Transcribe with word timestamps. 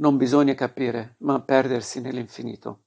Non 0.00 0.16
bisogna 0.16 0.54
capire, 0.54 1.16
ma 1.18 1.40
perdersi 1.40 2.00
nell'infinito. 2.00 2.84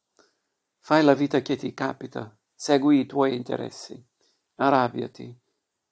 Fai 0.80 1.04
la 1.04 1.14
vita 1.14 1.42
che 1.42 1.58
ti 1.58 1.74
capita, 1.74 2.34
segui 2.56 3.02
i 3.02 3.06
tuoi 3.06 3.36
interessi, 3.36 4.02
arrabbiati, 4.56 5.38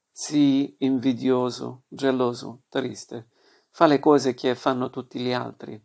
sii 0.09 0.77
invidioso, 0.79 1.83
geloso, 1.89 2.61
triste, 2.69 3.31
fa 3.69 3.85
le 3.85 3.99
cose 3.99 4.33
che 4.33 4.55
fanno 4.55 4.89
tutti 4.89 5.19
gli 5.19 5.33
altri, 5.33 5.81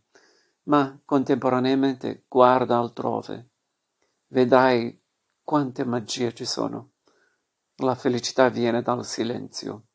ma 0.64 1.00
contemporaneamente 1.04 2.26
guarda 2.28 2.78
altrove. 2.78 3.50
Vedrai 4.28 5.02
quante 5.42 5.84
magie 5.84 6.32
ci 6.32 6.44
sono. 6.44 6.92
La 7.78 7.96
felicità 7.96 8.48
viene 8.50 8.82
dal 8.82 9.04
silenzio, 9.04 9.86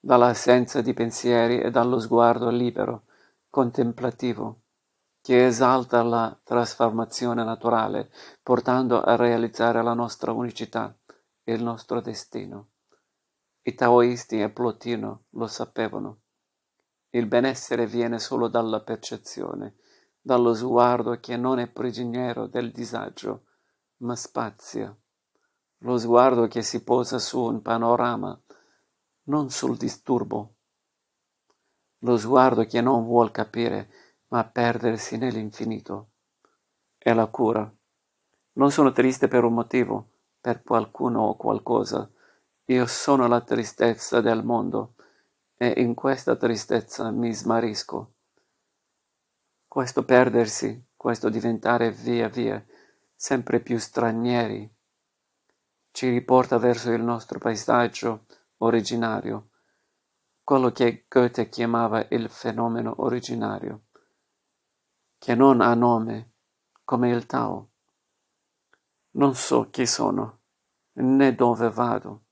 dall'assenza 0.00 0.80
di 0.80 0.94
pensieri 0.94 1.60
e 1.60 1.70
dallo 1.70 1.98
sguardo 1.98 2.48
libero, 2.48 3.04
contemplativo, 3.50 4.62
che 5.28 5.44
esalta 5.44 6.02
la 6.02 6.40
trasformazione 6.42 7.44
naturale, 7.44 8.10
portando 8.42 9.02
a 9.02 9.14
realizzare 9.14 9.82
la 9.82 9.92
nostra 9.92 10.32
unicità 10.32 10.96
e 11.44 11.52
il 11.52 11.62
nostro 11.62 12.00
destino. 12.00 12.70
I 13.60 13.74
taoisti 13.74 14.40
e 14.40 14.48
Plotino 14.48 15.24
lo 15.32 15.46
sapevano. 15.46 16.20
Il 17.10 17.26
benessere 17.26 17.86
viene 17.86 18.18
solo 18.18 18.48
dalla 18.48 18.80
percezione, 18.80 19.76
dallo 20.18 20.54
sguardo 20.54 21.20
che 21.20 21.36
non 21.36 21.58
è 21.58 21.68
prigioniero 21.68 22.46
del 22.46 22.72
disagio, 22.72 23.48
ma 23.98 24.16
spazia. 24.16 24.96
Lo 25.80 25.98
sguardo 25.98 26.46
che 26.46 26.62
si 26.62 26.82
posa 26.82 27.18
su 27.18 27.38
un 27.38 27.60
panorama, 27.60 28.40
non 29.24 29.50
sul 29.50 29.76
disturbo. 29.76 30.54
Lo 31.98 32.16
sguardo 32.16 32.64
che 32.64 32.80
non 32.80 33.04
vuol 33.04 33.30
capire, 33.30 33.90
ma 34.28 34.44
perdersi 34.44 35.16
nell'infinito. 35.16 36.10
È 36.96 37.12
la 37.12 37.26
cura. 37.26 37.70
Non 38.52 38.70
sono 38.70 38.92
triste 38.92 39.28
per 39.28 39.44
un 39.44 39.54
motivo, 39.54 40.10
per 40.40 40.62
qualcuno 40.62 41.22
o 41.22 41.36
qualcosa. 41.36 42.10
Io 42.66 42.86
sono 42.86 43.26
la 43.26 43.40
tristezza 43.40 44.20
del 44.20 44.44
mondo 44.44 44.94
e 45.56 45.74
in 45.76 45.94
questa 45.94 46.36
tristezza 46.36 47.10
mi 47.10 47.32
smarisco. 47.32 48.12
Questo 49.66 50.04
perdersi, 50.04 50.86
questo 50.96 51.28
diventare 51.28 51.90
via 51.90 52.28
via 52.28 52.64
sempre 53.14 53.60
più 53.60 53.78
stranieri, 53.78 54.70
ci 55.90 56.08
riporta 56.10 56.58
verso 56.58 56.92
il 56.92 57.02
nostro 57.02 57.40
paesaggio 57.40 58.26
originario, 58.58 59.48
quello 60.44 60.70
che 60.70 61.06
Goethe 61.08 61.48
chiamava 61.48 62.06
il 62.10 62.30
fenomeno 62.30 62.94
originario, 62.98 63.86
che 65.18 65.34
non 65.34 65.60
ha 65.60 65.74
nome, 65.74 66.32
come 66.84 67.10
il 67.10 67.26
Tao. 67.26 67.70
Non 69.12 69.34
so 69.34 69.68
chi 69.68 69.84
sono, 69.84 70.38
né 70.92 71.34
dove 71.34 71.70
vado. 71.70 72.22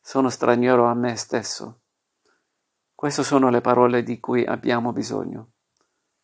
Sono 0.00 0.30
straniero 0.30 0.86
a 0.86 0.94
me 0.94 1.16
stesso. 1.16 1.80
Queste 2.94 3.24
sono 3.24 3.50
le 3.50 3.60
parole 3.60 4.02
di 4.02 4.20
cui 4.20 4.44
abbiamo 4.44 4.92
bisogno. 4.92 5.52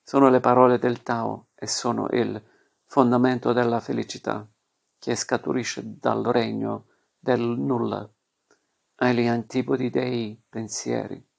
Sono 0.03 0.29
le 0.29 0.41
parole 0.41 0.79
del 0.79 1.03
Tao 1.03 1.49
e 1.55 1.67
sono 1.67 2.09
il 2.11 2.43
fondamento 2.87 3.53
della 3.53 3.81
felicità, 3.81 4.47
che 4.99 5.15
scaturisce 5.17 5.83
dal 5.85 6.25
regno 6.25 6.87
del 7.19 7.41
nulla, 7.41 8.09
agli 8.97 9.27
antipodi 9.27 9.91
dei 9.91 10.41
pensieri. 10.49 11.30